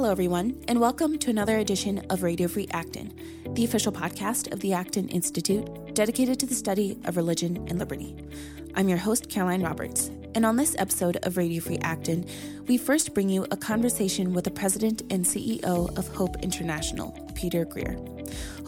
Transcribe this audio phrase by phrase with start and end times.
[0.00, 3.12] Hello, everyone, and welcome to another edition of Radio Free Acton,
[3.52, 8.16] the official podcast of the Acton Institute dedicated to the study of religion and liberty.
[8.74, 12.26] I'm your host, Caroline Roberts, and on this episode of Radio Free Acton,
[12.66, 17.66] we first bring you a conversation with the president and CEO of Hope International, Peter
[17.66, 17.98] Greer.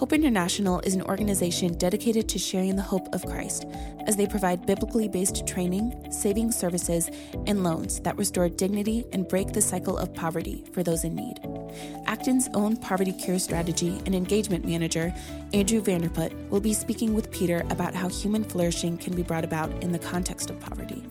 [0.02, 3.66] Hope International is an organization dedicated to sharing the hope of Christ
[4.08, 7.08] as they provide biblically based training, saving services,
[7.46, 11.38] and loans that restore dignity and break the cycle of poverty for those in need.
[12.06, 15.14] Acton's own poverty cure strategy and engagement manager,
[15.54, 19.70] Andrew Vanderput, will be speaking with Peter about how human flourishing can be brought about
[19.84, 21.04] in the context of poverty.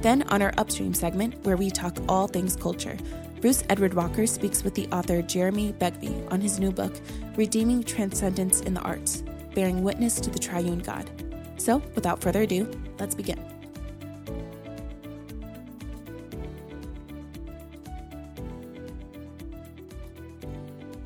[0.00, 2.96] Then, on our upstream segment, where we talk all things culture,
[3.44, 6.94] Bruce Edward Walker speaks with the author Jeremy Begbie on his new book,
[7.36, 9.22] Redeeming Transcendence in the Arts
[9.54, 11.10] Bearing Witness to the Triune God.
[11.58, 12.66] So, without further ado,
[12.98, 13.38] let's begin.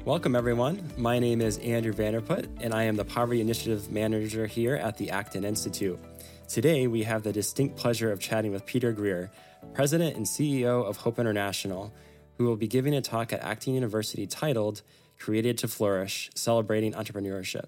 [0.04, 0.88] Welcome, everyone.
[0.96, 5.10] My name is Andrew Vanderput, and I am the Poverty Initiative Manager here at the
[5.10, 5.98] Acton Institute.
[6.46, 9.32] Today, we have the distinct pleasure of chatting with Peter Greer,
[9.74, 11.92] President and CEO of Hope International,
[12.38, 14.82] who will be giving a talk at Acton University titled
[15.18, 17.66] Created to Flourish Celebrating Entrepreneurship.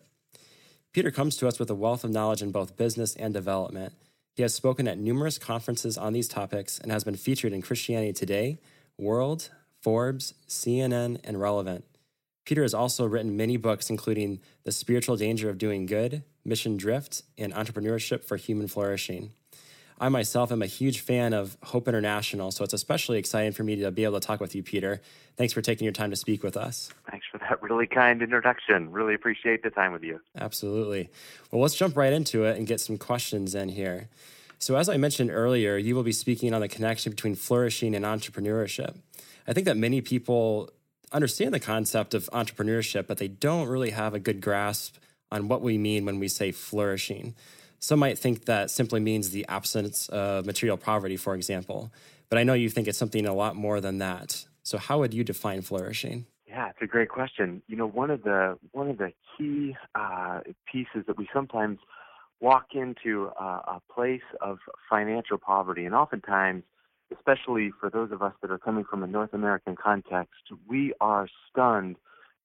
[0.92, 3.92] Peter comes to us with a wealth of knowledge in both business and development.
[4.34, 8.12] He has spoken at numerous conferences on these topics and has been featured in Christianity
[8.12, 8.58] Today,
[8.96, 9.50] World,
[9.82, 11.84] Forbes, CNN, and Relevant.
[12.44, 17.22] Peter has also written many books, including The Spiritual Danger of Doing Good, Mission Drift,
[17.36, 19.32] and Entrepreneurship for Human Flourishing.
[20.00, 23.76] I myself am a huge fan of Hope International, so it's especially exciting for me
[23.76, 25.02] to be able to talk with you, Peter.
[25.36, 26.88] Thanks for taking your time to speak with us.
[27.10, 28.90] Thanks for that really kind introduction.
[28.90, 30.18] Really appreciate the time with you.
[30.34, 31.10] Absolutely.
[31.50, 34.08] Well, let's jump right into it and get some questions in here.
[34.58, 38.02] So, as I mentioned earlier, you will be speaking on the connection between flourishing and
[38.02, 38.96] entrepreneurship.
[39.46, 40.70] I think that many people
[41.12, 44.96] understand the concept of entrepreneurship, but they don't really have a good grasp
[45.30, 47.34] on what we mean when we say flourishing.
[47.80, 51.90] Some might think that simply means the absence of material poverty, for example,
[52.28, 54.44] but I know you think it's something a lot more than that.
[54.62, 56.26] So, how would you define flourishing?
[56.46, 57.62] Yeah, it's a great question.
[57.66, 61.78] You know, one of the one of the key uh, pieces that we sometimes
[62.40, 64.58] walk into a place of
[64.88, 66.62] financial poverty, and oftentimes
[67.12, 71.28] especially for those of us that are coming from a North American context, we are
[71.50, 71.96] stunned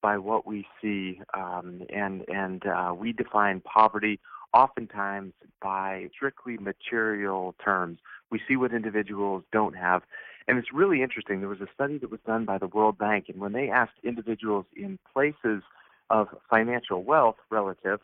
[0.06, 4.20] by what we see, um, and and uh, we define poverty
[4.54, 5.34] oftentimes
[5.64, 7.98] by strictly material terms.
[8.30, 10.04] We see what individuals don't have.
[10.48, 11.40] And it's really interesting.
[11.40, 13.98] There was a study that was done by the World Bank, and when they asked
[14.04, 15.64] individuals in places
[16.12, 18.00] of financial wealth relative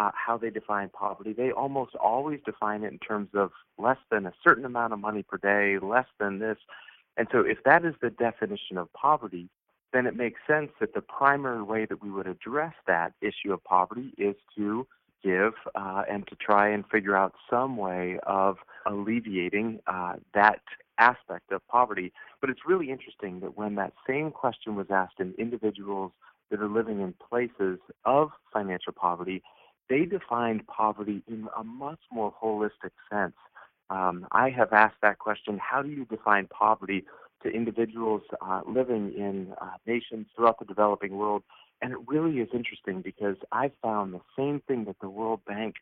[0.00, 1.32] uh, how they define poverty.
[1.32, 5.22] They almost always define it in terms of less than a certain amount of money
[5.22, 6.58] per day, less than this.
[7.16, 9.48] And so, if that is the definition of poverty,
[9.92, 13.62] then it makes sense that the primary way that we would address that issue of
[13.64, 14.86] poverty is to
[15.22, 20.60] give uh, and to try and figure out some way of alleviating uh, that
[20.98, 22.12] aspect of poverty.
[22.40, 26.12] But it's really interesting that when that same question was asked in individuals
[26.50, 29.42] that are living in places of financial poverty,
[29.88, 33.34] they defined poverty in a much more holistic sense.
[33.88, 37.04] Um, I have asked that question how do you define poverty
[37.46, 41.42] to individuals uh, living in uh, nations throughout the developing world?
[41.82, 45.74] And it really is interesting because I found the same thing that the World Bank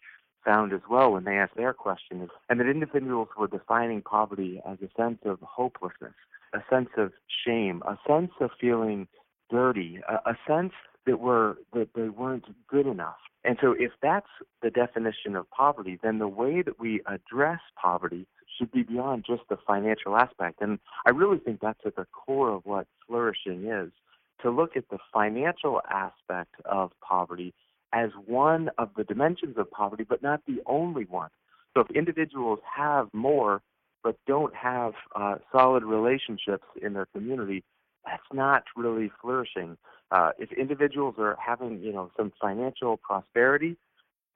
[0.44, 4.78] found as well when they asked their question, and that individuals were defining poverty as
[4.82, 6.14] a sense of hopelessness,
[6.52, 7.12] a sense of
[7.46, 9.08] shame, a sense of feeling
[9.50, 10.72] dirty, a, a sense
[11.06, 13.16] that were that they weren't good enough.
[13.44, 14.28] And so if that's
[14.62, 18.26] the definition of poverty, then the way that we address poverty
[18.56, 20.60] should be beyond just the financial aspect.
[20.60, 23.90] And I really think that's at the core of what flourishing is
[24.42, 27.54] to look at the financial aspect of poverty
[27.92, 31.30] as one of the dimensions of poverty, but not the only one.
[31.72, 33.62] So if individuals have more
[34.04, 37.64] but don't have uh, solid relationships in their community,
[38.04, 39.78] that's not really flourishing.
[40.10, 43.76] Uh, if individuals are having, you know, some financial prosperity,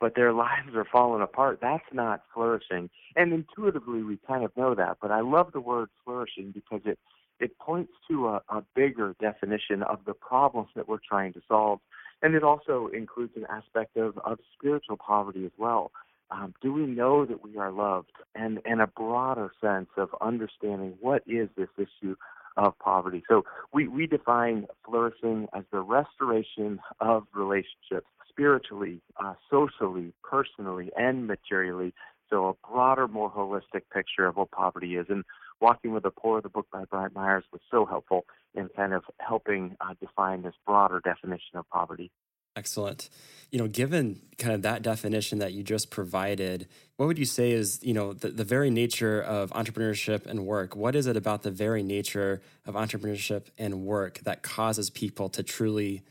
[0.01, 2.91] but their lives are falling apart, that's not flourishing.
[3.17, 4.99] And intuitively, we kind of know that.
[5.01, 6.99] But I love the word flourishing because it
[7.41, 11.79] it points to a, a bigger definition of the problems that we're trying to solve,
[12.21, 15.93] and it also includes an aspect of of spiritual poverty as well.
[16.31, 20.95] Um, do we know that we are loved, and and a broader sense of understanding
[21.01, 22.17] what is this issue
[22.59, 23.23] of poverty.
[23.29, 31.27] So we, we define flourishing as the restoration of relationships spiritually, uh, socially, personally, and
[31.27, 31.93] materially.
[32.31, 35.07] So a broader, more holistic picture of what poverty is.
[35.09, 35.25] And
[35.61, 39.03] Walking with the Poor, the book by Bryant Myers, was so helpful in kind of
[39.19, 42.13] helping uh, define this broader definition of poverty.
[42.55, 43.09] Excellent.
[43.51, 47.51] You know, given kind of that definition that you just provided, what would you say
[47.51, 50.77] is, you know, the, the very nature of entrepreneurship and work?
[50.77, 55.43] What is it about the very nature of entrepreneurship and work that causes people to
[55.43, 56.03] truly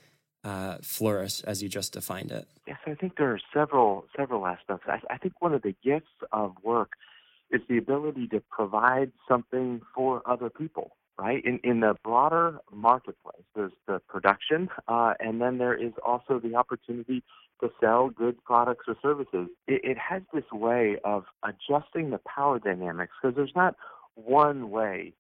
[0.44, 2.48] uh, flourish as you just defined it?
[2.68, 4.86] Yes, I think there are several several aspects.
[4.88, 6.92] I, I think one of the gifts of work
[7.51, 11.44] is the ability to provide something for other people right?
[11.44, 16.56] In in the broader marketplace, there's the production, uh, and then there is also the
[16.56, 17.24] opportunity
[17.62, 19.50] to sell goods, products, or services.
[19.68, 23.75] It, it has this way of adjusting the power dynamics because there's not
[24.16, 25.13] one way.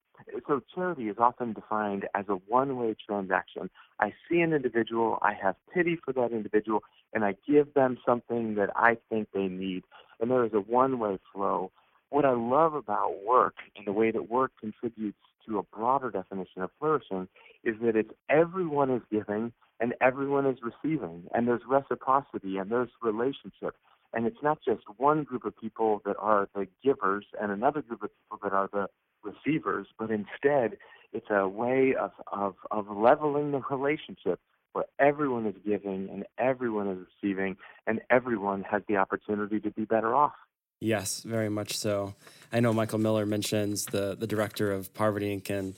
[0.47, 3.69] So charity is often defined as a one-way transaction.
[3.99, 6.83] I see an individual, I have pity for that individual,
[7.13, 9.83] and I give them something that I think they need.
[10.19, 11.71] And there is a one-way flow.
[12.09, 15.17] What I love about work and the way that work contributes
[15.47, 17.27] to a broader definition of flourishing
[17.63, 22.89] is that it's everyone is giving and everyone is receiving, and there's reciprocity and there's
[23.01, 23.75] relationship.
[24.13, 28.01] And it's not just one group of people that are the givers and another group
[28.01, 28.87] of people that are the
[29.33, 30.77] receivers, but instead
[31.13, 34.39] it's a way of, of, of leveling the relationship
[34.73, 37.57] where everyone is giving and everyone is receiving
[37.87, 40.33] and everyone has the opportunity to be better off.
[40.79, 42.13] Yes, very much so.
[42.53, 45.49] I know Michael Miller mentions the the director of Poverty Inc.
[45.49, 45.75] and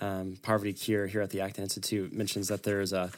[0.00, 3.10] um, Poverty Cure here at the Acton Institute mentions that there is a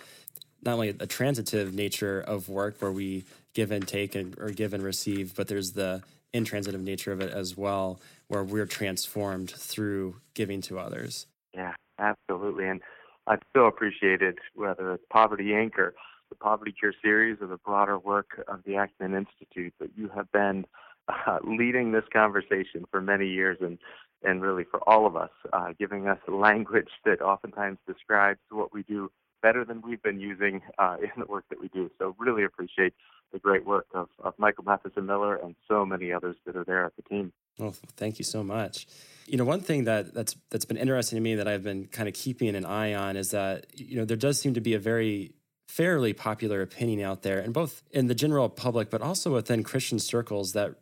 [0.62, 4.72] not only a transitive nature of work where we give and take and, or give
[4.72, 6.02] and receive, but there's the
[6.34, 11.26] intransitive nature of it as well, where we're transformed through giving to others.
[11.54, 12.66] Yeah, absolutely.
[12.66, 12.82] And
[13.26, 15.78] I've so appreciated whether it's Poverty Inc.
[15.78, 15.94] or
[16.28, 20.30] the Poverty Cure series or the broader work of the Acton Institute that you have
[20.32, 20.66] been
[21.08, 23.78] uh, leading this conversation for many years and
[24.26, 28.82] and really for all of us, uh, giving us language that oftentimes describes what we
[28.82, 29.10] do
[29.44, 31.90] better than we've been using uh, in the work that we do.
[31.98, 32.94] So really appreciate
[33.32, 36.86] the great work of, of Michael Matheson Miller and so many others that are there
[36.86, 37.32] at the team.
[37.58, 38.86] Well, thank you so much.
[39.26, 42.08] You know, one thing that that's that's been interesting to me that I've been kind
[42.08, 44.78] of keeping an eye on is that you know there does seem to be a
[44.78, 45.32] very
[45.68, 49.98] fairly popular opinion out there, and both in the general public, but also within Christian
[49.98, 50.74] circles, that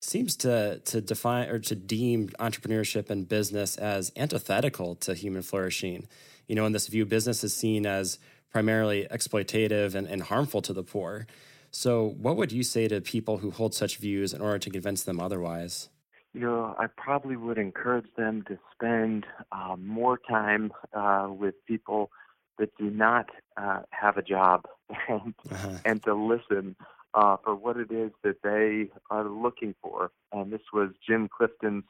[0.00, 6.06] seems to to define or to deem entrepreneurship and business as antithetical to human flourishing.
[6.48, 8.18] You know, in this view, business is seen as
[8.50, 11.26] primarily exploitative and, and harmful to the poor.
[11.70, 15.02] So, what would you say to people who hold such views in order to convince
[15.02, 15.90] them otherwise?
[16.32, 22.10] You know, I probably would encourage them to spend uh, more time uh, with people
[22.58, 24.64] that do not uh, have a job
[25.08, 25.78] and, uh-huh.
[25.84, 26.76] and to listen
[27.14, 30.10] uh, for what it is that they are looking for.
[30.32, 31.84] And this was Jim Clifton's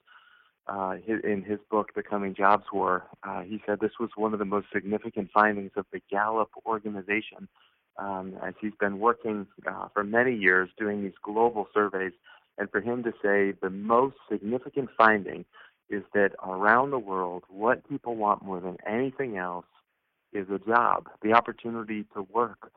[0.69, 3.07] uh, in his book, The Coming Jobs War.
[3.23, 7.49] Uh, he said this was one of the most significant findings of the Gallup organization,
[7.97, 12.13] um, as he's been working uh, for many years doing these global surveys.
[12.59, 15.45] And for him to say the most significant finding
[15.89, 19.67] is that around the world, what people want more than anything else
[20.33, 22.71] is a job, the opportunity to work.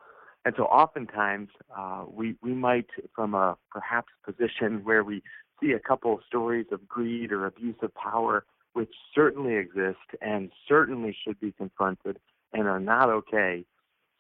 [0.46, 5.22] And so oftentimes uh, we, we might, from a perhaps position where we
[5.62, 10.52] see a couple of stories of greed or abuse of power, which certainly exist and
[10.68, 12.20] certainly should be confronted
[12.54, 13.66] and are not okay,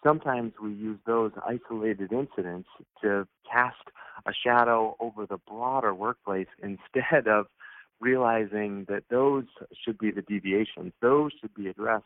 [0.04, 2.70] sometimes we use those isolated incidents
[3.02, 3.84] to cast
[4.26, 7.48] a shadow over the broader workplace instead of
[8.00, 9.46] realizing that those
[9.84, 12.06] should be the deviations, those should be addressed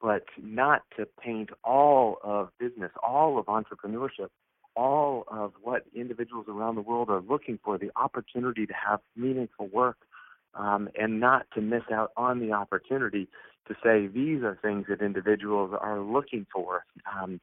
[0.00, 4.28] but not to paint all of business, all of entrepreneurship,
[4.76, 9.66] all of what individuals around the world are looking for the opportunity to have meaningful
[9.68, 9.96] work,
[10.54, 13.28] um, and not to miss out on the opportunity
[13.66, 16.84] to say these are things that individuals are looking for.
[17.10, 17.40] Um,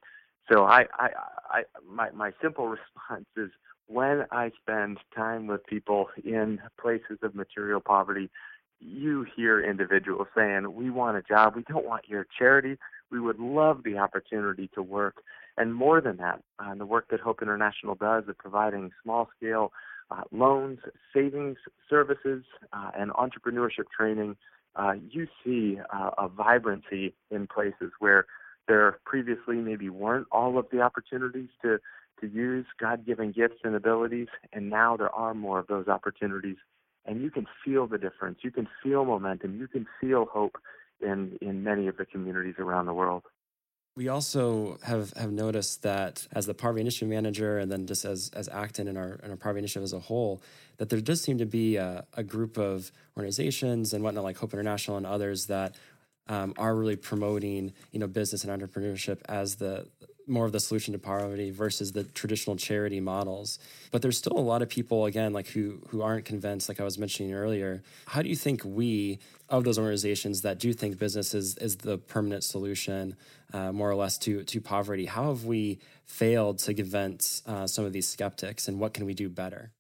[0.52, 1.10] so I, I,
[1.50, 2.68] I, my, my simple
[3.08, 3.50] response is
[3.88, 8.30] when I spend time with people in places of material poverty,
[8.80, 11.56] you hear individuals saying, We want a job.
[11.56, 12.78] We don't want your charity.
[13.12, 15.24] We would love the opportunity to work.
[15.58, 19.72] And more than that, uh, the work that Hope International does of providing small scale
[20.12, 20.80] uh, loans,
[21.14, 21.58] savings
[21.90, 24.36] services, uh, and entrepreneurship training,
[24.76, 28.26] uh, you see uh, a vibrancy in places where
[28.68, 31.80] there previously maybe weren't all of the opportunities to,
[32.20, 36.58] to use God given gifts and abilities, and now there are more of those opportunities
[37.06, 38.40] and you can feel the difference.
[38.42, 39.58] You can feel momentum.
[39.60, 40.58] You can feel hope
[41.02, 43.24] in in many of the communities around the world.
[43.96, 48.32] We also have, have noticed that as the Poverty Initiative Manager and then just as,
[48.34, 50.42] as Acton and our, and our Poverty Initiative as a whole,
[50.78, 54.54] that there does seem to be a, a group of organizations and whatnot like Hope
[54.54, 55.76] International and others that
[56.27, 59.88] um, are really promoting you know business and entrepreneurship as the
[60.27, 63.60] more of the solution to poverty versus the traditional charity models.
[63.92, 66.84] But there's still a lot of people again like who who aren't convinced like i
[66.84, 67.84] was mentioning earlier.
[68.08, 71.98] How do you think we of those organizations that do think business is, is the
[71.98, 73.15] permanent solution
[73.53, 77.86] uh, more or less to to poverty how have we failed to convince uh, some
[77.86, 79.72] of these skeptics and what can we do better?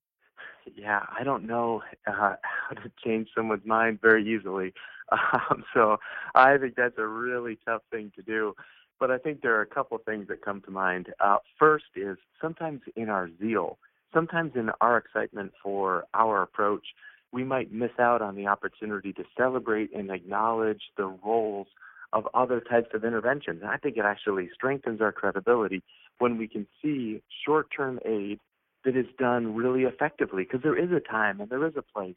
[0.75, 4.73] Yeah i don't know uh, how to change someone's mind very easily
[5.49, 5.97] um, so
[6.35, 8.55] I think that's a really tough thing to do.
[8.99, 11.07] But I think there are a couple things that come to mind.
[11.19, 13.77] Uh, first is sometimes in our zeal,
[14.13, 16.85] sometimes in our excitement for our approach,
[17.31, 21.67] we might miss out on the opportunity to celebrate and acknowledge the roles
[22.13, 23.61] of other types of interventions.
[23.61, 25.81] And I think it actually strengthens our credibility
[26.19, 28.39] when we can see short term aid
[28.85, 32.15] that is done really effectively because there is a time and there is a place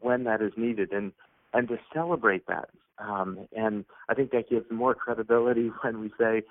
[0.00, 0.92] when that is needed.
[0.92, 1.12] And
[1.52, 2.68] and to celebrate that.
[2.98, 6.42] Um, and I think that gives more credibility when we say,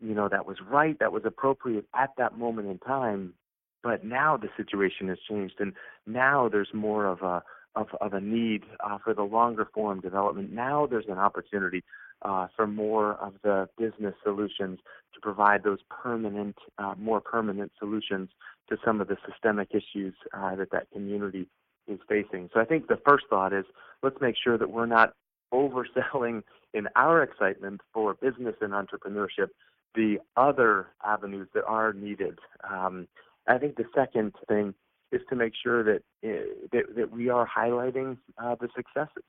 [0.00, 3.34] you know, that was right, that was appropriate at that moment in time.
[3.82, 5.72] But now the situation has changed, and
[6.06, 7.42] now there's more of a
[7.76, 10.50] of, of a need uh, for the longer form development.
[10.50, 11.84] Now there's an opportunity
[12.22, 14.78] uh, for more of the business solutions
[15.14, 18.30] to provide those permanent, uh, more permanent solutions
[18.70, 21.46] to some of the systemic issues uh, that that community
[21.88, 22.50] is facing.
[22.52, 23.64] So I think the first thought is
[24.02, 25.14] let's make sure that we're not
[25.52, 26.42] overselling
[26.74, 29.48] in our excitement for business and entrepreneurship
[29.94, 32.38] the other avenues that are needed.
[32.68, 33.08] Um,
[33.48, 34.74] I think the second thing
[35.10, 39.24] is to make sure that uh, that, that, we are highlighting uh, the successes.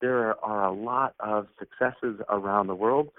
[0.00, 3.10] There are a lot of successes around the world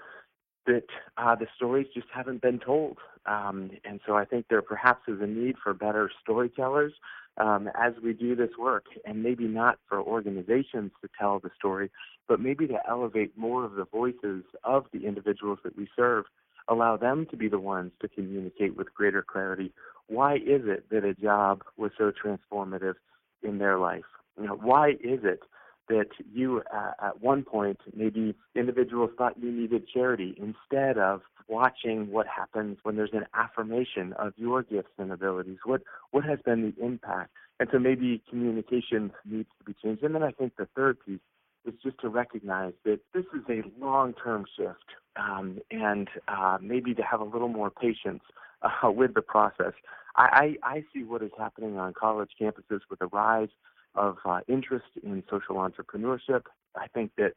[0.66, 0.84] that
[1.16, 2.98] uh, the stories just haven't been told.
[3.26, 6.92] Um, and so I think there perhaps is a need for better storytellers
[7.38, 11.90] um, as we do this work, and maybe not for organizations to tell the story,
[12.28, 16.24] but maybe to elevate more of the voices of the individuals that we serve,
[16.68, 19.72] allow them to be the ones to communicate with greater clarity.
[20.08, 22.94] Why is it that a job was so transformative
[23.42, 24.04] in their life?
[24.38, 25.40] You know, why is it
[25.88, 32.10] that you, uh, at one point, maybe individuals thought you needed charity instead of watching
[32.10, 35.58] what happens when there's an affirmation of your gifts and abilities.
[35.64, 37.30] What what has been the impact?
[37.60, 40.02] And so maybe communication needs to be changed.
[40.02, 41.20] And then I think the third piece
[41.64, 44.84] is just to recognize that this is a long-term shift,
[45.16, 48.22] um, and uh, maybe to have a little more patience
[48.62, 49.72] uh, with the process.
[50.16, 53.48] I, I, I see what is happening on college campuses with the rise
[53.94, 56.42] of uh, interest in social entrepreneurship.
[56.76, 57.32] I think that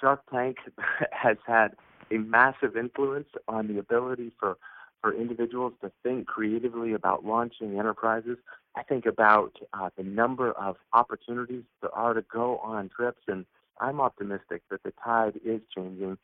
[0.00, 0.56] Shark Tank
[1.12, 1.74] has had
[2.10, 4.56] a massive influence on the ability for
[5.00, 8.36] for individuals to think creatively about launching enterprises.
[8.76, 13.46] I think about uh, the number of opportunities there are to go on trips, and
[13.80, 16.18] I'm optimistic that the tide is changing.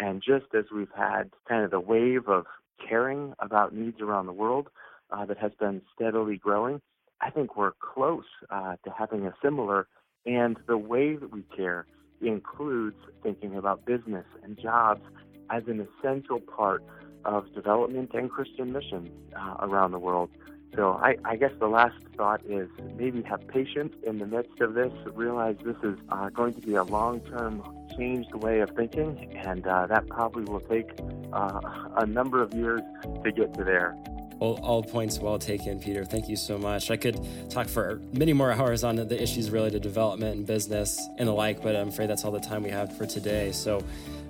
[0.00, 2.46] And just as we've had kind of the wave of
[2.88, 4.68] caring about needs around the world
[5.10, 6.80] uh, that has been steadily growing,
[7.22, 9.86] I think we're close uh, to having a similar.
[10.26, 11.86] And the way that we care
[12.20, 15.02] includes thinking about business and jobs
[15.50, 16.84] as an essential part
[17.24, 20.30] of development and Christian mission uh, around the world.
[20.74, 24.72] So I, I, guess the last thought is maybe have patience in the midst of
[24.72, 24.90] this.
[25.12, 27.62] Realize this is uh, going to be a long-term
[27.96, 30.90] changed way of thinking, and uh, that probably will take
[31.34, 31.60] uh,
[31.96, 32.80] a number of years
[33.22, 33.94] to get to there.
[34.42, 36.04] All, all, points well taken, Peter.
[36.04, 36.90] Thank you so much.
[36.90, 41.00] I could talk for many more hours on the issues related to development and business
[41.18, 43.52] and the like, but I'm afraid that's all the time we have for today.
[43.52, 43.84] So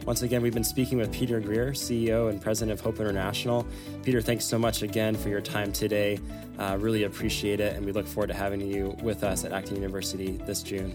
[0.04, 3.66] once again, we've been speaking with Peter Greer, CEO and President of Hope International.
[4.02, 6.18] Peter, thanks so much again for your time today.
[6.58, 9.76] Uh, really appreciate it, and we look forward to having you with us at Acton
[9.76, 10.92] University this June.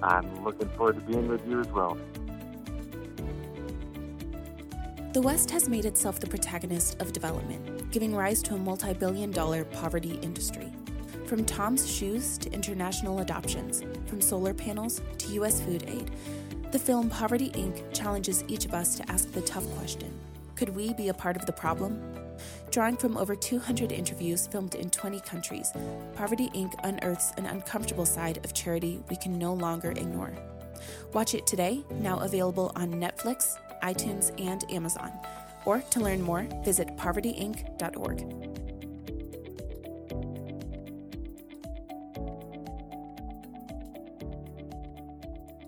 [0.00, 1.98] I'm looking forward to being with you as well.
[5.12, 9.30] The West has made itself the protagonist of development, giving rise to a multi billion
[9.30, 10.72] dollar poverty industry.
[11.26, 15.60] From Tom's shoes to international adoptions, from solar panels to U.S.
[15.60, 16.10] food aid,
[16.70, 17.92] the film Poverty Inc.
[17.92, 20.12] challenges each of us to ask the tough question
[20.54, 22.00] Could we be a part of the problem?
[22.70, 25.72] Drawing from over 200 interviews filmed in 20 countries,
[26.14, 26.72] Poverty Inc.
[26.84, 30.32] unearths an uncomfortable side of charity we can no longer ignore.
[31.12, 35.12] Watch it today, now available on Netflix, iTunes, and Amazon.
[35.64, 38.50] Or to learn more, visit povertyinc.org.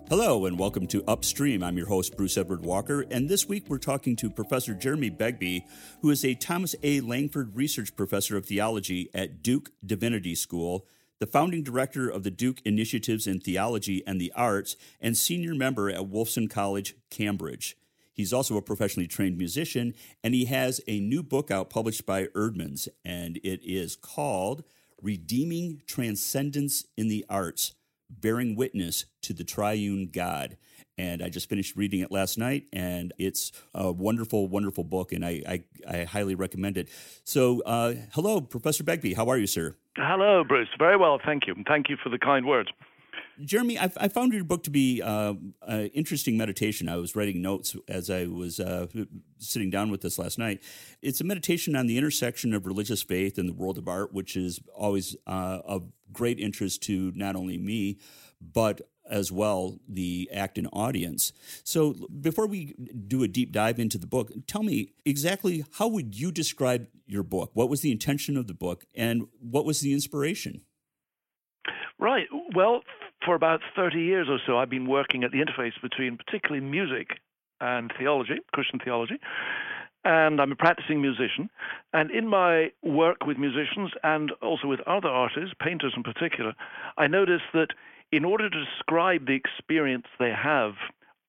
[0.09, 1.63] Hello, and welcome to Upstream.
[1.63, 5.65] I'm your host, Bruce Edward Walker, and this week we're talking to Professor Jeremy Begbie,
[6.01, 7.01] who is a Thomas A.
[7.01, 10.85] Langford Research Professor of Theology at Duke Divinity School,
[11.17, 15.89] the founding director of the Duke Initiatives in Theology and the Arts, and senior member
[15.89, 17.75] at Wolfson College, Cambridge.
[18.13, 22.25] He's also a professionally trained musician, and he has a new book out published by
[22.27, 24.63] Eerdmans, and it is called
[25.01, 27.73] Redeeming Transcendence in the Arts
[28.09, 30.57] Bearing Witness to the Triune God.
[30.95, 35.25] And I just finished reading it last night, and it's a wonderful, wonderful book, and
[35.25, 36.89] I, I, I highly recommend it.
[37.23, 39.15] So, uh, hello, Professor Begbie.
[39.15, 39.75] How are you, sir?
[39.97, 40.69] Hello, Bruce.
[40.77, 41.55] Very well, thank you.
[41.67, 42.69] Thank you for the kind words.
[43.43, 45.33] Jeremy, I, I, found your book to be uh,
[45.93, 46.87] interesting meditation.
[46.87, 48.87] I was writing notes as I was uh,
[49.39, 50.61] sitting down with this last night.
[51.01, 54.35] It's a meditation on the intersection of religious faith and the world of art, which
[54.35, 57.97] is always uh, of great interest to not only me,
[58.41, 61.33] but as well the Acton audience.
[61.63, 62.73] So before we
[63.07, 67.23] do a deep dive into the book, tell me exactly how would you describe your
[67.23, 67.51] book?
[67.53, 70.61] What was the intention of the book and what was the inspiration?
[71.99, 72.27] Right.
[72.55, 72.81] Well,
[73.25, 77.19] for about 30 years or so, I've been working at the interface between particularly music
[77.61, 79.15] and theology, Christian theology.
[80.05, 81.49] And I'm a practicing musician.
[81.93, 86.53] And in my work with musicians and also with other artists, painters in particular,
[86.97, 87.69] I noticed that
[88.11, 90.73] in order to describe the experience they have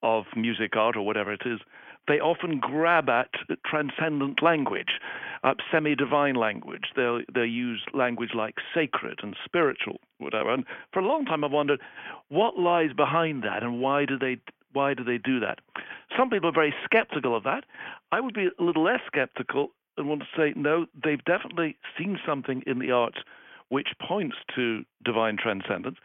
[0.03, 1.59] of music, art, or whatever it is,
[2.07, 3.29] they often grab at
[3.65, 4.99] transcendent language,
[5.43, 6.85] uh, semi-divine language.
[6.95, 10.53] They'll they use language like sacred and spiritual, whatever.
[10.53, 11.81] And for a long time, I've wondered
[12.29, 14.37] what lies behind that, and why do they
[14.73, 15.59] why do they do that?
[16.17, 17.63] Some people are very skeptical of that.
[18.11, 20.85] I would be a little less skeptical and want to say no.
[21.01, 23.17] They've definitely seen something in the arts
[23.69, 25.97] which points to divine transcendence.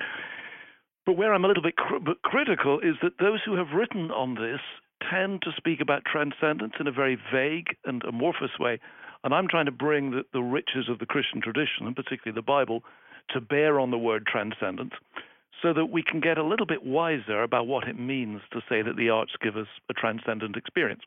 [1.05, 4.37] But where I'm a little bit cr- critical is that those who have written on
[4.37, 4.61] this
[5.09, 8.79] tend to speak about transcendence in a very vague and amorphous way.
[9.23, 12.43] And I'm trying to bring the, the riches of the Christian tradition, and particularly the
[12.43, 12.83] Bible,
[13.31, 14.95] to bear on the word transcendence
[15.63, 18.83] so that we can get a little bit wiser about what it means to say
[18.83, 21.03] that the arts give us a transcendent experience.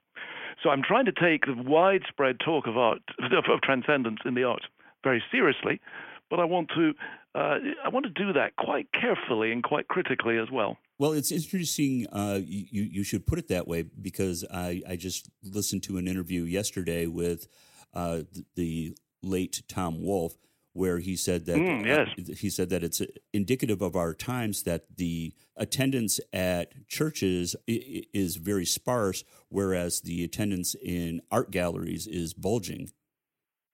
[0.61, 4.65] So I'm trying to take the widespread talk of art of, transcendence in the arts
[5.03, 5.81] very seriously,
[6.29, 6.93] but I want to
[7.35, 10.77] uh, I want to do that quite carefully and quite critically as well.
[10.99, 12.07] Well, it's interesting.
[12.11, 16.07] Uh, you you should put it that way because I, I just listened to an
[16.07, 17.47] interview yesterday with
[17.93, 18.21] uh,
[18.55, 20.37] the late Tom Wolfe,
[20.73, 22.07] where he said that mm, yes.
[22.17, 23.01] uh, he said that it's
[23.33, 30.75] indicative of our times that the attendance at churches is very sparse, whereas the attendance
[30.75, 32.91] in art galleries is bulging.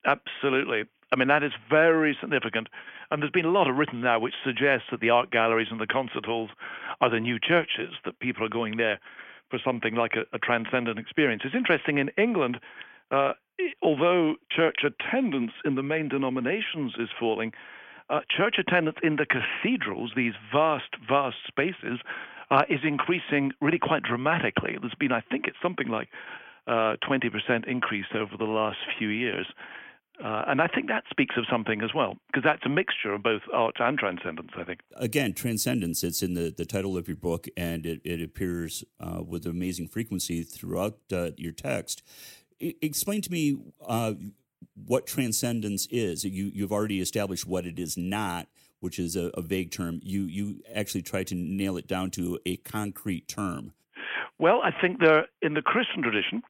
[0.05, 0.85] Absolutely.
[1.11, 2.67] I mean, that is very significant.
[3.11, 5.79] And there's been a lot of written now which suggests that the art galleries and
[5.79, 6.49] the concert halls
[7.01, 8.99] are the new churches, that people are going there
[9.49, 11.41] for something like a, a transcendent experience.
[11.45, 12.59] It's interesting in England,
[13.11, 13.33] uh,
[13.81, 17.51] although church attendance in the main denominations is falling,
[18.09, 21.99] uh, church attendance in the cathedrals, these vast, vast spaces,
[22.51, 24.77] uh, is increasing really quite dramatically.
[24.79, 26.09] There's been, I think it's something like
[26.67, 29.47] uh, 20% increase over the last few years.
[30.23, 33.23] Uh, and I think that speaks of something as well, because that's a mixture of
[33.23, 34.81] both art and transcendence, I think.
[34.95, 39.21] Again, transcendence, it's in the, the title of your book, and it, it appears uh,
[39.25, 42.03] with amazing frequency throughout uh, your text.
[42.61, 44.15] I, explain to me uh,
[44.85, 46.25] what transcendence is.
[46.25, 48.47] You, you've already established what it is not,
[48.81, 50.01] which is a, a vague term.
[50.03, 53.71] You, you actually try to nail it down to a concrete term.
[54.37, 56.41] Well, I think there, in the Christian tradition,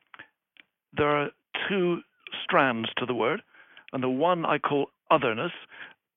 [0.93, 1.29] there are
[1.67, 1.99] two
[2.43, 3.43] strands to the word
[3.93, 5.51] and the one I call otherness,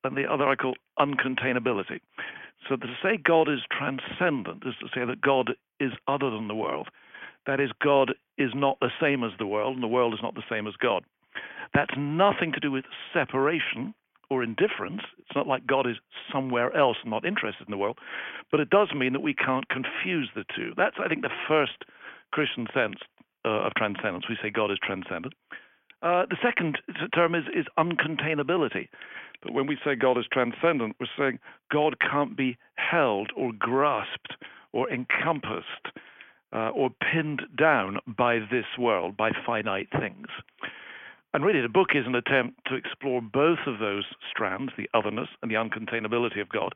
[0.05, 2.01] and the other I call uncontainability.
[2.69, 6.55] So to say God is transcendent is to say that God is other than the
[6.55, 6.89] world.
[7.47, 10.35] That is, God is not the same as the world, and the world is not
[10.35, 11.05] the same as God.
[11.75, 13.95] That's nothing to do with separation
[14.31, 15.03] or indifference.
[15.19, 15.97] It's not like God is
[16.33, 17.99] somewhere else and not interested in the world,
[18.51, 20.73] but it does mean that we can't confuse the two.
[20.77, 21.85] That's, I think, the first
[22.31, 22.97] Christian sense
[23.45, 24.27] uh, of transcendence.
[24.29, 25.35] We say God is transcendent.
[26.03, 26.79] Uh, the second
[27.15, 28.88] term is, is uncontainability.
[29.43, 31.38] But when we say God is transcendent, we're saying
[31.71, 34.37] God can't be held or grasped
[34.73, 35.88] or encompassed
[36.53, 40.27] uh, or pinned down by this world, by finite things.
[41.35, 45.29] And really, the book is an attempt to explore both of those strands, the otherness
[45.41, 46.75] and the uncontainability of God,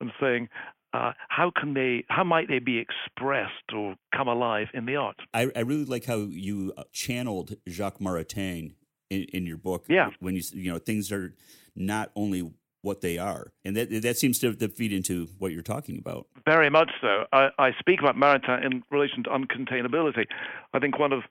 [0.00, 0.48] and saying,
[0.92, 5.16] uh, how can they how might they be expressed or come alive in the art
[5.34, 8.74] i, I really like how you uh, channeled jacques maritain
[9.10, 11.34] in, in, your book yeah when you you know things are
[11.74, 12.52] not only
[12.82, 16.26] what they are, and that that seems to, to feed into what you're talking about.
[16.44, 17.24] Very much so.
[17.32, 20.26] I, I speak about Maritain in relation to uncontainability.
[20.74, 21.22] I think one of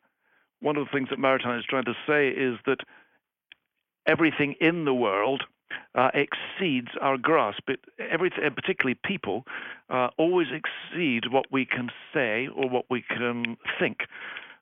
[0.62, 2.78] one of the things that Maritain is trying to say is that
[4.08, 5.44] everything in the world
[5.96, 7.70] uh, exceeds our grasp.
[7.70, 9.46] It, everything, particularly people,
[9.90, 14.00] uh, always exceed what we can say or what we can think.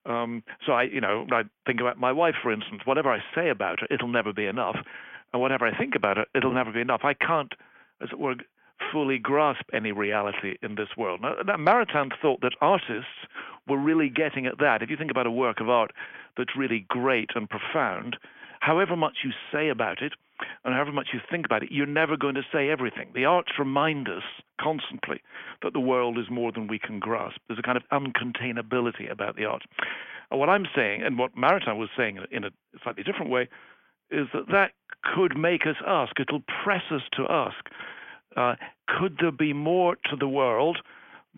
[0.06, 2.82] Um, so I, you know, I think about my wife, for instance.
[2.86, 4.78] Whatever I say about her, it'll never be enough,
[5.34, 7.02] and whatever I think about her, it'll never be enough.
[7.04, 7.54] I can't,
[8.02, 8.36] as it were,
[8.92, 11.22] fully grasp any reality in this world.
[11.22, 13.28] Now, now Maritain thought that artists
[13.68, 14.82] were really getting at that.
[14.82, 15.92] If you think about a work of art
[16.38, 18.18] that's really great and profound,
[18.62, 20.14] however much you say about it,
[20.64, 23.12] and however much you think about it, you're never going to say everything.
[23.14, 24.24] The arts remind us
[24.60, 25.22] constantly
[25.62, 27.38] that the world is more than we can grasp.
[27.48, 29.66] There's a kind of uncontainability about the arts.
[30.32, 32.50] And what I'm saying, and what Maritain was saying in a
[32.84, 33.48] slightly different way,
[34.12, 34.72] is that that
[35.04, 37.58] could make us ask, it'll press us to ask,
[38.36, 38.56] uh,
[38.88, 40.80] could there be more to the world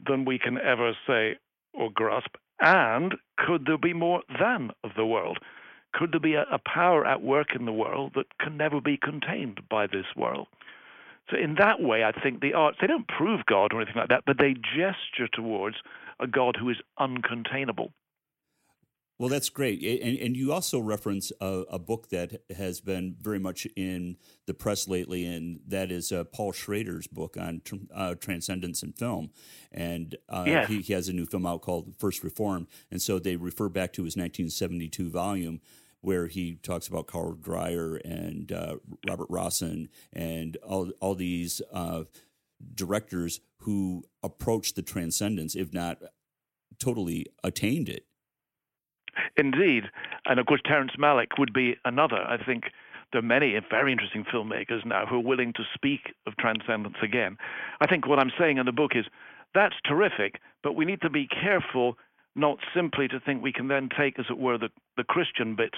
[0.07, 1.37] than we can ever say
[1.73, 2.35] or grasp?
[2.59, 5.39] And could there be more than of the world?
[5.93, 8.97] Could there be a, a power at work in the world that can never be
[8.97, 10.47] contained by this world?
[11.29, 14.09] So, in that way, I think the arts, they don't prove God or anything like
[14.09, 15.77] that, but they gesture towards
[16.19, 17.91] a God who is uncontainable.
[19.21, 19.83] Well, that's great.
[19.83, 24.55] And, and you also reference a, a, book that has been very much in the
[24.55, 29.29] press lately, and that is uh, Paul Schrader's book on tr- uh, transcendence in film.
[29.71, 30.67] And uh, yes.
[30.69, 32.65] he, he, has a new film out called First Reformed.
[32.89, 35.61] And so they refer back to his 1972 volume
[36.01, 42.03] where he talks about Carl Dreyer and uh, Robert Bresson and all, all these uh,
[42.75, 45.99] directors who approached the transcendence, if not
[46.79, 48.05] totally attained it.
[49.37, 49.85] Indeed.
[50.25, 52.17] And of course, Terrence Malick would be another.
[52.17, 52.65] I think
[53.11, 57.37] there are many very interesting filmmakers now who are willing to speak of transcendence again.
[57.81, 59.05] I think what I'm saying in the book is
[59.53, 61.97] that's terrific, but we need to be careful
[62.35, 65.77] not simply to think we can then take, as it were, the, the Christian bits,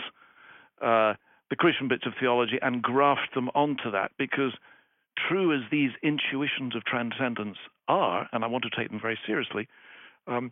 [0.81, 1.13] uh,
[1.49, 4.53] the Christian bits of theology, and graft them onto that, because
[5.27, 9.67] true as these intuitions of transcendence are, and I want to take them very seriously,
[10.27, 10.51] um,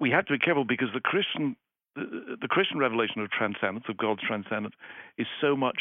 [0.00, 1.56] we have to be careful because the Christian
[1.94, 4.74] the, the Christian revelation of transcendence, of God's transcendence,
[5.18, 5.78] is so much,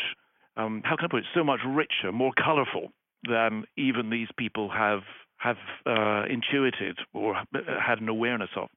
[0.57, 2.91] um, how can I put it, so much richer, more colorful
[3.27, 5.01] than even these people have
[5.37, 7.35] have uh, intuited or
[7.81, 8.69] had an awareness of.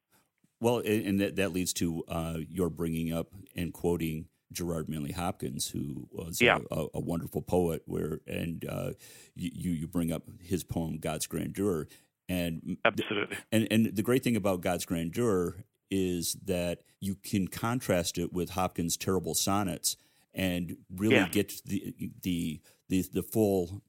[0.61, 5.69] Well, and that, that leads to uh, your bringing up and quoting Gerard Manley Hopkins,
[5.69, 6.59] who was yeah.
[6.71, 7.83] a, a, wonderful poet.
[7.85, 8.90] Where and uh,
[9.35, 11.88] you you bring up his poem God's Grandeur,
[12.29, 18.19] and absolutely, and and the great thing about God's Grandeur is that you can contrast
[18.19, 19.97] it with Hopkins' terrible sonnets
[20.35, 21.29] and really yeah.
[21.29, 23.83] get the, the the the full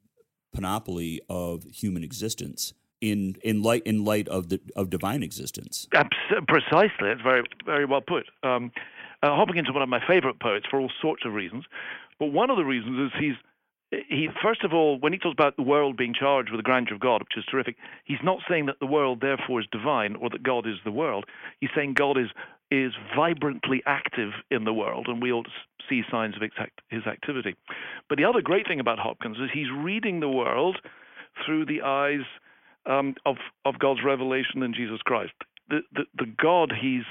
[0.53, 5.87] panoply of human existence in in light in light of the of divine existence.
[6.47, 8.25] Precisely, it's very very well put.
[8.43, 8.71] Um,
[9.23, 11.65] uh, Hopkins is one of my favorite poets for all sorts of reasons,
[12.19, 13.35] but one of the reasons is he's
[14.09, 16.93] he first of all, when he talks about the world being charged with the grandeur
[16.93, 20.29] of God, which is terrific, he's not saying that the world therefore is divine or
[20.29, 21.25] that God is the world.
[21.61, 22.29] He's saying God is
[22.69, 25.49] is vibrantly active in the world, and we to
[25.87, 26.41] see signs of
[26.89, 27.55] his activity.
[28.09, 30.77] But the other great thing about Hopkins is he's reading the world
[31.45, 32.25] through the eyes
[32.87, 35.33] um, of of God's revelation in Jesus Christ.
[35.69, 37.05] The the, the God he's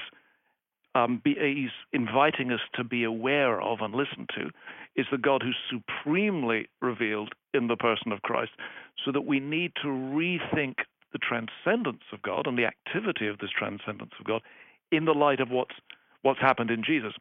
[0.95, 4.49] um, be, he's inviting us to be aware of and listen to
[4.95, 8.51] is the God who's supremely revealed in the person of Christ,
[9.05, 10.75] so that we need to rethink
[11.13, 14.41] the transcendence of God and the activity of this transcendence of God
[14.91, 15.75] in the light of what's
[16.21, 17.13] what's happened in Jesus.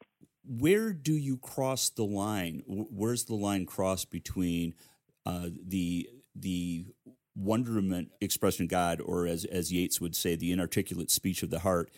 [0.48, 2.62] Where do you cross the line?
[2.66, 4.74] Where's the line crossed between
[5.24, 6.86] uh, the the
[7.36, 11.60] wonderment expression of God, or as as Yeats would say, the inarticulate speech of the
[11.60, 11.90] heart,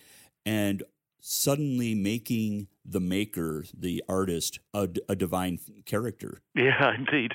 [0.44, 0.82] and
[1.20, 6.40] suddenly making the maker, the artist, a, a divine character.
[6.54, 7.32] Yeah, indeed.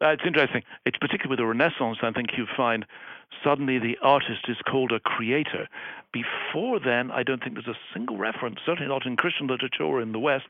[0.00, 0.62] Uh, it's interesting.
[0.84, 2.84] It's particularly with the Renaissance, I think you find
[3.42, 5.68] suddenly the artist is called a creator.
[6.12, 10.00] Before then, I don't think there's a single reference, certainly not in Christian literature or
[10.00, 10.46] in the West,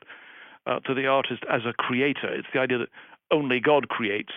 [0.65, 2.33] uh, to the artist as a creator.
[2.33, 2.89] It's the idea that
[3.31, 4.31] only God creates.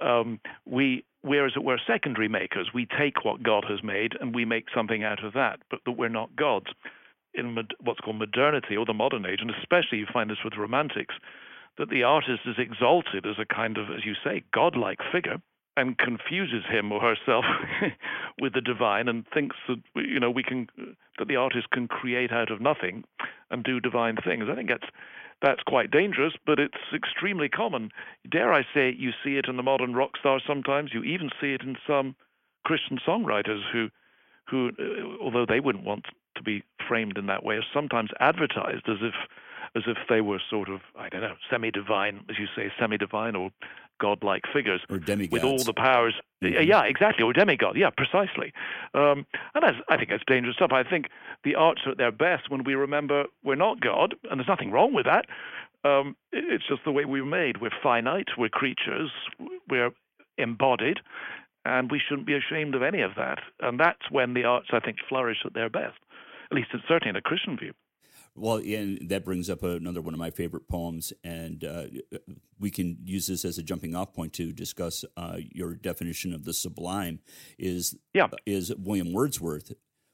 [0.00, 2.70] Um, we, we're, as it were, secondary makers.
[2.72, 5.92] We take what God has made and we make something out of that, but that
[5.92, 6.66] we're not gods
[7.34, 11.14] in what's called modernity or the modern age, and especially you find this with romantics,
[11.78, 15.36] that the artist is exalted as a kind of, as you say, godlike figure
[15.76, 17.44] and confuses him or herself
[18.40, 20.66] with the divine and thinks that you know we can
[21.18, 23.04] that the artist can create out of nothing
[23.50, 24.44] and do divine things.
[24.50, 24.90] I think that's
[25.42, 27.90] that's quite dangerous, but it's extremely common.
[28.30, 30.90] Dare I say, you see it in the modern rock stars sometimes.
[30.94, 32.16] You even see it in some
[32.64, 33.88] Christian songwriters who,
[34.48, 38.88] who, uh, although they wouldn't want to be framed in that way, are sometimes advertised
[38.88, 39.14] as if,
[39.74, 43.50] as if they were sort of, I don't know, semi-divine, as you say, semi-divine or
[43.98, 45.32] godlike figures or demigods.
[45.32, 46.14] with all the powers.
[46.42, 46.68] Mm-hmm.
[46.68, 47.76] Yeah, exactly, or demigod.
[47.76, 48.52] Yeah, precisely.
[48.94, 50.72] Um, and that's, I think that's dangerous stuff.
[50.72, 51.06] I think
[51.44, 54.70] the arts are at their best when we remember we're not God, and there's nothing
[54.70, 55.26] wrong with that.
[55.84, 57.60] Um, it's just the way we're made.
[57.60, 58.28] We're finite.
[58.36, 59.10] We're creatures.
[59.68, 59.90] We're
[60.36, 60.98] embodied,
[61.64, 63.38] and we shouldn't be ashamed of any of that.
[63.60, 65.96] And that's when the arts, I think, flourish at their best.
[66.50, 67.72] At least it's certainly in a Christian view.
[68.36, 71.84] Well, and that brings up another one of my favorite poems, and uh,
[72.58, 76.44] we can use this as a jumping off point to discuss uh, your definition of
[76.44, 77.20] the sublime.
[77.58, 78.28] Is yeah.
[78.44, 79.72] is William Wordsworth,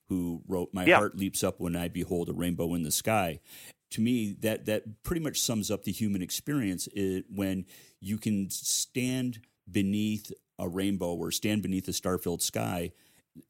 [0.08, 0.96] who wrote "My yeah.
[0.96, 3.40] heart leaps up when I behold a rainbow in the sky."
[3.90, 6.88] To me, that that pretty much sums up the human experience.
[6.94, 7.66] It, when
[8.00, 12.92] you can stand beneath a rainbow or stand beneath a star-filled sky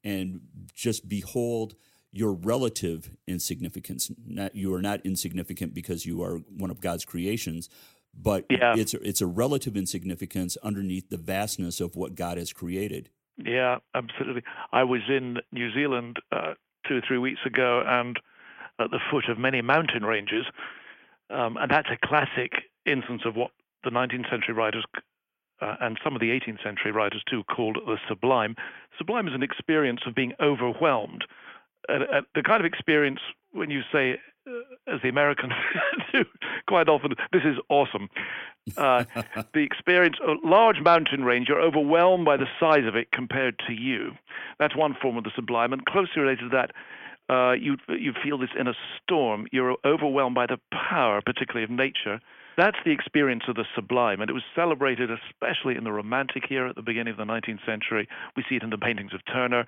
[0.05, 0.41] and
[0.75, 1.75] just behold
[2.13, 4.11] your relative insignificance.
[4.25, 7.69] Not, you are not insignificant because you are one of God's creations,
[8.15, 8.75] but yeah.
[8.77, 13.09] it's it's a relative insignificance underneath the vastness of what God has created.
[13.39, 14.43] Yeah, absolutely.
[14.73, 16.55] I was in New Zealand uh,
[16.87, 18.19] two or three weeks ago, and
[18.79, 20.45] at the foot of many mountain ranges,
[21.31, 22.53] um, and that's a classic
[22.85, 23.53] instance of what
[23.85, 24.85] the 19th century writers.
[25.61, 28.57] Uh, and some of the 18th century writers too called the sublime.
[28.99, 31.25] Sublime is an experience of being overwhelmed
[31.89, 33.21] the kind of experience
[33.53, 35.53] when you say, uh, as the Americans
[36.13, 36.25] do
[36.69, 38.09] quite often, this is awesome.
[38.77, 39.05] Uh,
[39.55, 43.73] the experience, a large mountain range, you're overwhelmed by the size of it compared to
[43.73, 44.13] you.
[44.59, 45.73] That's one form of the sublime.
[45.73, 46.71] And closely related to that,
[47.33, 49.47] uh, you, you feel this in a storm.
[49.53, 52.21] You're overwhelmed by the power, particularly of nature.
[52.57, 56.69] That's the experience of the sublime, and it was celebrated especially in the Romantic era
[56.69, 58.09] at the beginning of the 19th century.
[58.37, 59.65] We see it in the paintings of Turner.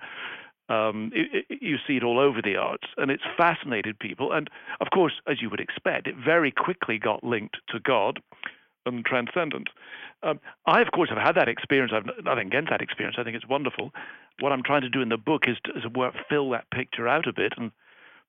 [0.67, 4.31] Um, it, it, you see it all over the arts, and it's fascinated people.
[4.31, 4.49] And
[4.81, 8.19] of course, as you would expect, it very quickly got linked to God
[8.85, 9.67] and transcendence.
[10.23, 11.91] Um, I, of course, have had that experience.
[11.93, 13.17] I've nothing against that experience.
[13.19, 13.91] I think it's wonderful.
[14.39, 16.69] What I'm trying to do in the book is to, is to work, fill that
[16.71, 17.53] picture out a bit.
[17.57, 17.71] And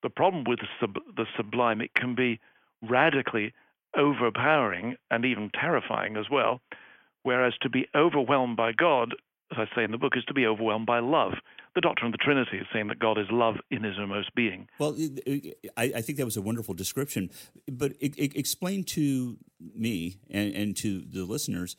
[0.02, 2.40] the problem with the, sub, the sublime, it can be
[2.82, 3.54] radically
[3.96, 6.60] overpowering and even terrifying as well.
[7.22, 9.14] Whereas to be overwhelmed by God,
[9.52, 11.34] as I say in the book, is to be overwhelmed by love
[11.76, 14.66] the doctrine of the Trinity is saying that God is love in his innermost being.
[14.78, 14.96] Well,
[15.76, 17.30] I, I think that was a wonderful description,
[17.70, 21.76] but explain to me and, and to the listeners.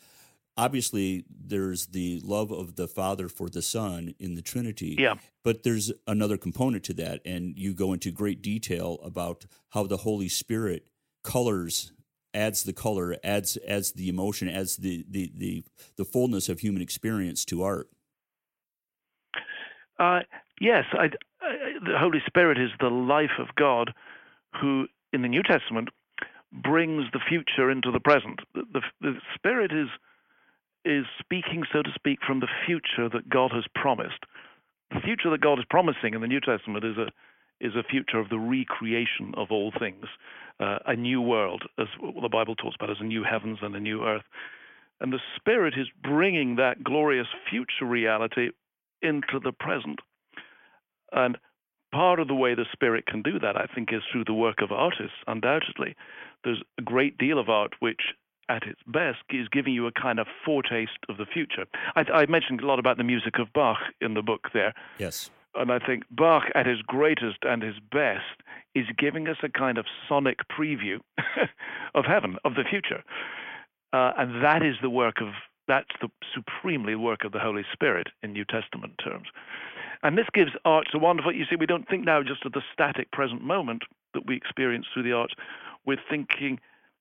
[0.56, 4.96] Obviously, there's the love of the Father for the Son in the Trinity.
[4.98, 5.16] Yeah.
[5.44, 9.98] But there's another component to that, and you go into great detail about how the
[9.98, 10.88] Holy Spirit
[11.24, 11.92] colors
[12.34, 15.64] adds the color, adds adds the emotion, adds the the the,
[15.96, 17.90] the fullness of human experience to art.
[20.00, 20.20] Uh,
[20.60, 21.06] yes, I,
[21.42, 23.94] I, the Holy Spirit is the life of God
[24.60, 25.90] who, in the New Testament,
[26.52, 28.40] brings the future into the present.
[28.54, 29.90] The, the, the Spirit is,
[30.86, 34.26] is speaking, so to speak, from the future that God has promised.
[34.92, 37.08] The future that God is promising in the New Testament is a,
[37.60, 40.06] is a future of the recreation of all things,
[40.60, 43.80] uh, a new world, as the Bible talks about as a new heavens and a
[43.80, 44.24] new earth.
[45.02, 48.50] And the Spirit is bringing that glorious future reality
[49.02, 50.00] into the present.
[51.12, 51.38] And
[51.92, 54.62] part of the way the spirit can do that, I think, is through the work
[54.62, 55.96] of artists, undoubtedly.
[56.44, 58.02] There's a great deal of art which,
[58.50, 61.66] at its best, is giving you a kind of foretaste of the future.
[61.96, 64.74] I, I mentioned a lot about the music of Bach in the book there.
[64.98, 65.30] Yes.
[65.56, 68.44] And I think Bach, at his greatest and his best,
[68.76, 71.00] is giving us a kind of sonic preview
[71.96, 73.04] of heaven, of the future.
[73.94, 75.30] Uh, and that is the work of
[75.68, 79.28] that's the supremely work of the Holy Spirit in New Testament terms.
[80.04, 82.62] And this gives arts a wonderful, you see, we don't think now just of the
[82.72, 85.34] static present moment that we experience through the arts.
[85.86, 86.60] We're thinking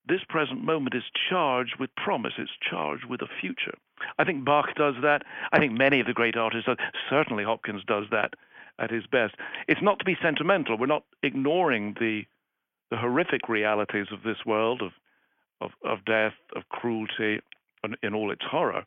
[0.08, 3.76] this present moment is charged with promise, it's charged with a future.
[4.18, 5.22] I think Bach does that.
[5.52, 6.68] I think many of the great artists,
[7.10, 8.34] certainly Hopkins does that
[8.78, 9.34] at his best.
[9.68, 10.78] It's not to be sentimental.
[10.78, 12.22] We're not ignoring the,
[12.90, 14.92] the horrific realities of this world, of,
[15.60, 17.40] of, of death, of cruelty,
[18.02, 18.84] in all its horror,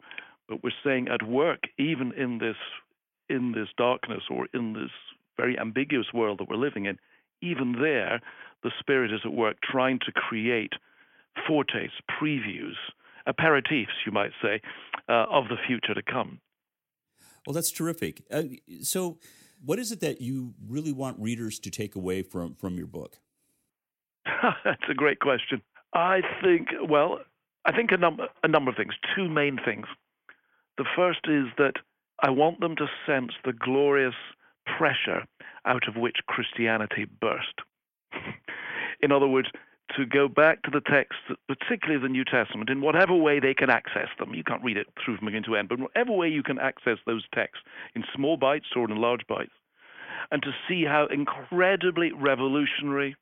[0.47, 2.57] but we're saying at work, even in this
[3.29, 4.89] in this darkness or in this
[5.37, 6.97] very ambiguous world that we're living in,
[7.41, 8.19] even there,
[8.63, 10.73] the Spirit is at work trying to create
[11.47, 12.75] fortes, previews,
[13.27, 14.61] aperitifs, you might say,
[15.07, 16.39] uh, of the future to come.
[17.45, 18.23] Well, that's terrific.
[18.31, 18.43] Uh,
[18.81, 19.19] so,
[19.63, 23.19] what is it that you really want readers to take away from from your book?
[24.63, 25.61] that's a great question.
[25.93, 27.19] I think, well,
[27.69, 28.95] I think a number a number of things.
[29.15, 29.85] Two main things.
[30.79, 31.73] The first is that
[32.19, 34.15] I want them to sense the glorious
[34.65, 35.25] pressure
[35.65, 37.61] out of which Christianity burst.
[39.01, 39.49] in other words,
[39.95, 43.69] to go back to the texts, particularly the New Testament, in whatever way they can
[43.69, 44.33] access them.
[44.33, 46.97] You can't read it through from beginning to end, but whatever way you can access
[47.05, 49.53] those texts, in small bites or in large bites,
[50.31, 53.15] and to see how incredibly revolutionary,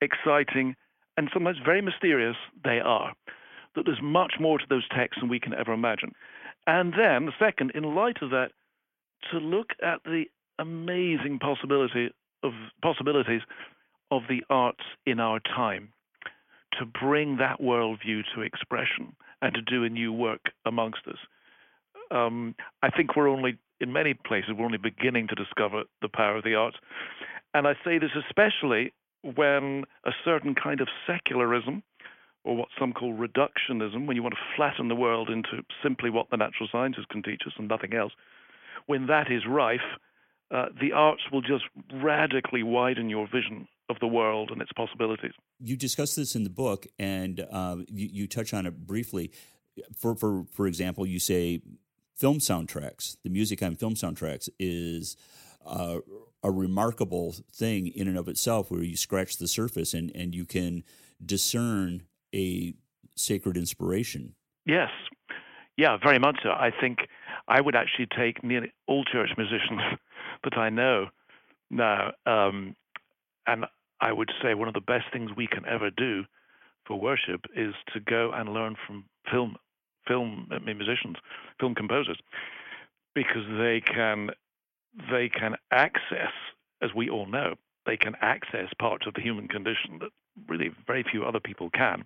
[0.00, 0.74] exciting,
[1.16, 3.14] and sometimes very mysterious they are.
[3.76, 6.12] That there's much more to those texts than we can ever imagine.
[6.66, 8.50] And then, the second, in light of that,
[9.30, 10.24] to look at the
[10.58, 12.10] amazing possibility
[12.42, 13.42] of possibilities
[14.10, 15.92] of the arts in our time
[16.78, 21.18] to bring that worldview to expression and to do a new work amongst us.
[22.10, 26.36] Um, I think we're only, in many places, we're only beginning to discover the power
[26.36, 26.76] of the arts.
[27.54, 31.82] And I say this especially when a certain kind of secularism,
[32.46, 36.30] or what some call reductionism, when you want to flatten the world into simply what
[36.30, 38.12] the natural sciences can teach us and nothing else,
[38.86, 39.80] when that is rife,
[40.52, 45.32] uh, the arts will just radically widen your vision of the world and its possibilities.
[45.58, 49.32] You discuss this in the book, and uh, you, you, touch on it briefly.
[49.96, 51.62] For, for, for example, you say
[52.16, 55.16] film soundtracks, the music on film soundtracks is
[55.66, 55.98] uh,
[56.44, 60.44] a remarkable thing in and of itself where you scratch the surface and, and you
[60.44, 60.84] can
[61.24, 62.74] discern a
[63.14, 64.34] sacred inspiration.
[64.64, 64.90] Yes.
[65.76, 66.50] Yeah, very much so.
[66.50, 67.08] I think
[67.48, 69.80] I would actually take nearly all church musicians
[70.44, 71.06] that I know
[71.70, 72.76] now um,
[73.46, 73.66] and
[74.00, 76.24] I would say one of the best things we can ever do
[76.86, 79.56] for worship is to go and learn from film
[80.06, 81.16] film musicians,
[81.58, 82.18] film composers,
[83.14, 84.30] because they can
[85.10, 86.32] they can access,
[86.80, 87.54] as we all know,
[87.86, 90.10] they can access parts of the human condition that
[90.48, 92.04] really very few other people can.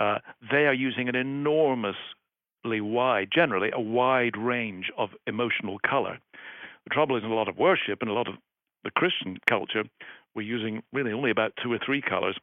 [0.00, 0.18] Uh,
[0.50, 6.18] they are using an enormously wide, generally a wide range of emotional color.
[6.84, 8.34] The trouble is, in a lot of worship and a lot of
[8.82, 9.84] the Christian culture,
[10.34, 12.36] we're using really only about two or three colors,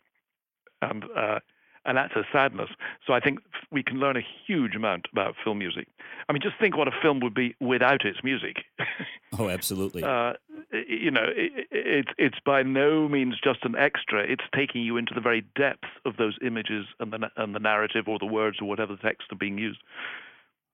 [0.81, 1.39] and uh,
[1.85, 2.69] and that's a sadness.
[3.05, 3.39] So I think
[3.71, 5.87] we can learn a huge amount about film music.
[6.29, 8.57] I mean, just think what a film would be without its music.
[9.39, 10.03] oh, absolutely.
[10.03, 10.33] Uh,
[10.71, 14.23] you know, it, it's it's by no means just an extra.
[14.23, 18.07] It's taking you into the very depth of those images and the and the narrative
[18.07, 19.79] or the words or whatever the text are being used.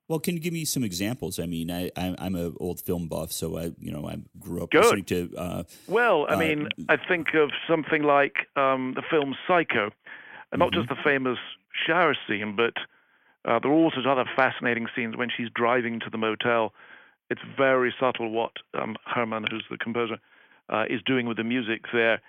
[0.08, 1.38] Well, can you give me some examples?
[1.38, 4.64] I mean, I, I am an old film buff, so I you know I grew
[4.64, 4.84] up Good.
[4.84, 5.32] listening to.
[5.38, 9.92] Uh, well, I uh, mean, I think of something like um, the film Psycho,
[10.52, 10.82] and not mm-hmm.
[10.82, 11.38] just the famous
[11.86, 12.74] shower scene, but
[13.50, 16.74] uh, there are also other fascinating scenes when she's driving to the motel.
[17.30, 20.18] It's very subtle what um, Herrmann, who's the composer,
[20.70, 22.22] uh, is doing with the music there.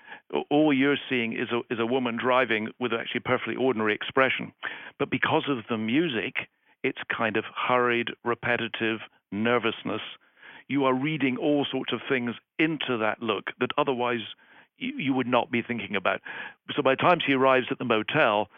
[0.50, 4.52] All you're seeing is a, is a woman driving with actually perfectly ordinary expression.
[4.98, 6.34] But because of the music,
[6.84, 9.00] it's kind of hurried, repetitive
[9.32, 10.02] nervousness.
[10.68, 14.20] You are reading all sorts of things into that look that otherwise
[14.78, 16.20] you, would not be thinking about.
[16.74, 18.48] So by the time she arrives at the motel,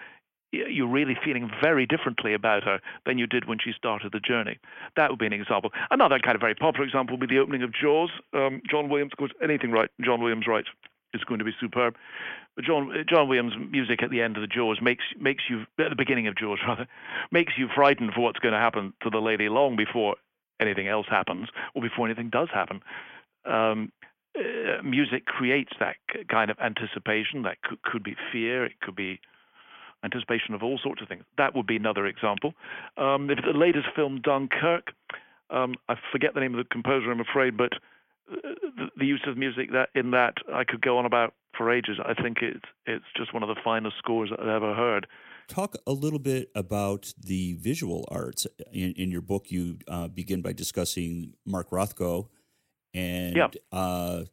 [0.53, 4.59] you're really feeling very differently about her than you did when she started the journey.
[4.97, 5.71] That would be an example.
[5.91, 8.11] Another kind of very popular example would be the opening of Jaws.
[8.35, 10.65] Um, John Williams, of course, anything right, John Williams right
[11.15, 11.95] is going to be superb.
[12.57, 15.91] But John John Williams' music at the end of the Jaws makes makes you at
[15.91, 16.87] the beginning of Jaws rather
[17.31, 20.17] makes you frightened for what's going to happen to the lady long before
[20.61, 22.83] anything else happens or before anything does happen.
[23.45, 23.93] Um,
[24.41, 25.97] uh, music creates that
[26.29, 27.43] kind of anticipation.
[27.43, 28.65] That could, be fear.
[28.65, 29.21] It could be
[30.03, 31.25] anticipation of all sorts of things.
[31.37, 32.55] That would be another example.
[32.97, 34.93] Um, if the latest film Dunkirk,
[35.51, 37.73] um, I forget the name of the composer, I'm afraid, but
[38.31, 41.99] the, the use of music that in that I could go on about for ages.
[42.05, 45.07] I think it's it's just one of the finest scores I've ever heard.
[45.49, 48.47] Talk a little bit about the visual arts.
[48.73, 52.29] In, in your book, you uh, begin by discussing Mark Rothko,
[52.95, 53.49] and yeah.
[53.73, 54.25] uh,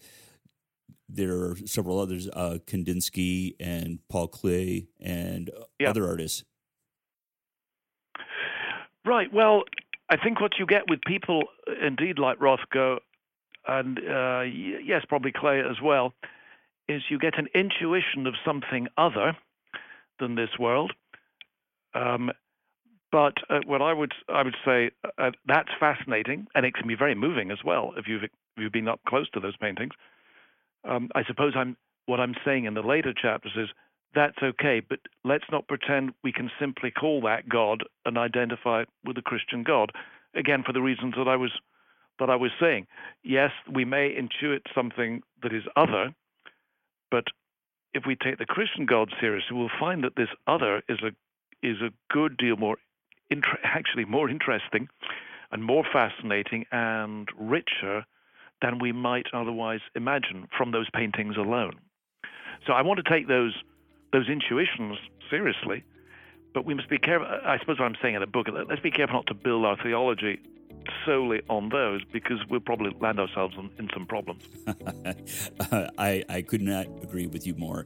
[1.10, 5.89] there are several others, uh, Kandinsky and Paul Klee and yeah.
[5.89, 6.43] other artists.
[9.06, 9.32] Right.
[9.32, 9.63] Well,
[10.10, 11.43] I think what you get with people,
[11.82, 12.98] indeed, like Rothko,
[13.65, 16.13] and uh, yes, probably Klee as well,
[16.89, 19.38] is you get an intuition of something other
[20.20, 20.93] than this world.
[21.93, 22.32] Um,
[23.12, 26.96] but uh, what I would I would say uh, that's fascinating, and it can be
[26.96, 28.23] very moving as well if you've
[28.58, 29.93] you've been up close to those paintings.
[30.83, 33.69] Um, I suppose I'm what I'm saying in the later chapters is
[34.15, 38.89] that's okay, but let's not pretend we can simply call that God and identify it
[39.03, 39.91] with the Christian God.
[40.33, 41.51] Again, for the reasons that I was
[42.19, 42.87] that I was saying.
[43.23, 46.13] Yes, we may intuit something that is other,
[47.12, 47.25] but
[47.93, 51.12] if we take the Christian God seriously, we'll find that this other is a
[51.63, 52.77] is a good deal more,
[53.29, 54.87] inter- actually more interesting,
[55.51, 58.05] and more fascinating and richer
[58.62, 61.79] than we might otherwise imagine from those paintings alone.
[62.65, 63.53] So I want to take those
[64.13, 64.97] those intuitions
[65.29, 65.83] seriously,
[66.53, 67.27] but we must be careful.
[67.27, 69.77] I suppose what I'm saying in the book, let's be careful not to build our
[69.81, 70.39] theology
[71.05, 74.43] solely on those because we'll probably land ourselves in, in some problems.
[75.97, 77.85] I, I could not agree with you more.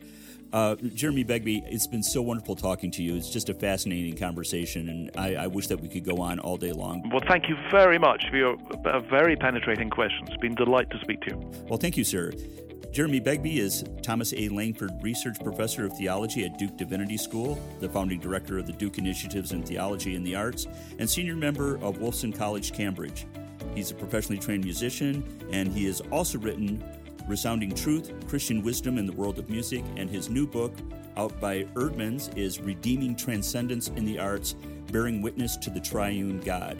[0.53, 3.15] Uh, Jeremy Begbie, it's been so wonderful talking to you.
[3.15, 6.57] It's just a fascinating conversation, and I, I, wish that we could go on all
[6.57, 7.09] day long.
[7.09, 10.27] Well, thank you very much for your uh, very penetrating questions.
[10.29, 11.51] It's been a delight to speak to you.
[11.69, 12.33] Well, thank you, sir.
[12.91, 14.49] Jeremy Begbie is Thomas A.
[14.49, 18.97] Langford Research Professor of Theology at Duke Divinity School, the founding director of the Duke
[18.97, 20.67] Initiatives in Theology and the Arts,
[20.99, 23.25] and senior member of Wolfson College, Cambridge.
[23.73, 25.23] He's a professionally trained musician,
[25.53, 26.83] and he has also written
[27.27, 30.73] Resounding Truth Christian Wisdom in the World of Music, and his new book,
[31.17, 34.55] out by Eerdmans, is Redeeming Transcendence in the Arts
[34.91, 36.77] Bearing Witness to the Triune God.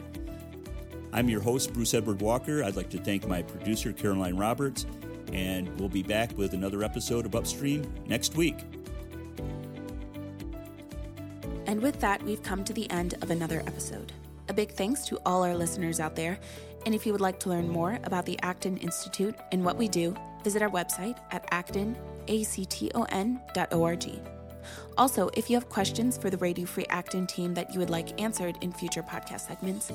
[1.12, 2.64] I'm your host, Bruce Edward Walker.
[2.64, 4.86] I'd like to thank my producer, Caroline Roberts,
[5.32, 8.56] and we'll be back with another episode of Upstream next week.
[11.66, 14.12] And with that, we've come to the end of another episode.
[14.48, 16.38] A big thanks to all our listeners out there.
[16.84, 19.88] And if you would like to learn more about the Acton Institute and what we
[19.88, 21.96] do, visit our website at acton,
[22.28, 24.04] A-C-T-O-N.org.
[24.96, 28.20] Also, if you have questions for the Radio Free Acton team that you would like
[28.20, 29.90] answered in future podcast segments,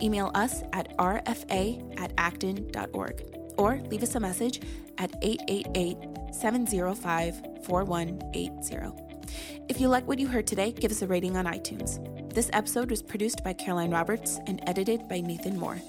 [0.00, 3.24] email us at rfa at acton.org
[3.56, 4.60] or leave us a message
[4.98, 5.96] at 888
[6.34, 9.12] 705 4180.
[9.68, 11.98] If you like what you heard today, give us a rating on iTunes.
[12.34, 15.80] This episode was produced by Caroline Roberts and edited by Nathan Moore.